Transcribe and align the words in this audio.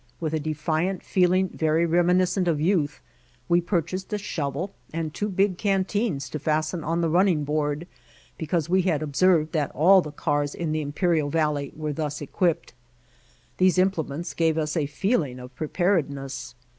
With 0.19 0.33
a 0.33 0.39
defiant 0.39 1.03
feeling 1.03 1.49
very 1.49 1.85
reminiscent 1.85 2.47
of 2.47 2.59
youth 2.59 3.01
we 3.47 3.61
purchased 3.61 4.11
a 4.11 4.17
shovel 4.17 4.73
and 4.91 5.13
two 5.13 5.29
big 5.29 5.59
canteens 5.59 6.27
to 6.31 6.39
fasten 6.39 6.83
on 6.83 7.01
the 7.01 7.07
running 7.11 7.43
board 7.43 7.85
because 8.35 8.67
we 8.67 8.81
had 8.81 9.03
observed 9.03 9.51
that 9.51 9.69
all 9.75 10.01
the 10.01 10.11
cars 10.11 10.55
in 10.55 10.71
the 10.71 10.81
Imperial 10.81 11.29
Valley 11.29 11.71
were 11.75 11.93
thus 11.93 12.19
equipped. 12.19 12.73
These 13.57 13.77
implements 13.77 14.33
gave 14.33 14.57
us 14.57 14.75
a 14.75 14.87
feeling 14.87 15.37
of 15.37 15.53
preparedness. 15.53 16.55